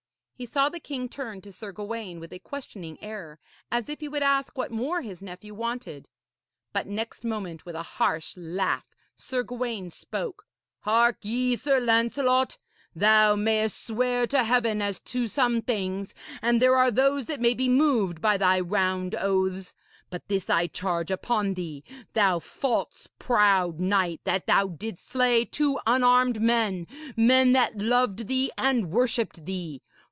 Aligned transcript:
He 0.33 0.47
saw 0.47 0.69
the 0.69 0.79
king 0.79 1.07
turn 1.07 1.41
to 1.41 1.51
Sir 1.51 1.71
Gawaine 1.71 2.19
with 2.19 2.33
a 2.33 2.39
questioning 2.39 2.97
air, 2.99 3.37
as 3.71 3.87
if 3.89 3.99
he 3.99 4.07
would 4.09 4.23
ask 4.23 4.57
what 4.57 4.71
more 4.71 5.03
his 5.03 5.21
nephew 5.21 5.53
wanted. 5.53 6.09
But 6.73 6.87
next 6.87 7.23
moment, 7.23 7.63
with 7.63 7.75
a 7.75 7.83
harsh 7.83 8.33
laugh, 8.35 8.87
Sir 9.15 9.43
Gawaine 9.43 9.91
spoke. 9.91 10.47
'Hark 10.79 11.17
ye, 11.21 11.55
Sir 11.55 11.79
Lancelot, 11.79 12.57
thou 12.95 13.35
mayest 13.35 13.85
swear 13.85 14.25
to 14.25 14.43
Heaven 14.43 14.81
as 14.81 14.99
to 15.01 15.27
some 15.27 15.61
things, 15.61 16.15
and 16.41 16.59
there 16.59 16.75
are 16.75 16.89
those 16.89 17.27
that 17.27 17.39
may 17.39 17.53
be 17.53 17.69
moved 17.69 18.19
by 18.19 18.37
thy 18.37 18.59
round 18.61 19.13
oaths. 19.13 19.75
But 20.09 20.27
this 20.27 20.49
I 20.49 20.65
charge 20.65 21.11
upon 21.11 21.53
thee, 21.53 21.83
thou 22.13 22.39
false, 22.39 23.07
proud 23.19 23.79
knight, 23.79 24.21
that 24.23 24.47
thou 24.47 24.69
didst 24.69 25.07
slay 25.07 25.45
two 25.45 25.79
unarmed 25.85 26.41
men 26.41 26.87
men 27.15 27.53
that 27.53 27.77
loved 27.77 28.25
thee 28.27 28.49
and 28.57 28.89
worshipped 28.89 29.45
thee! 29.45 29.83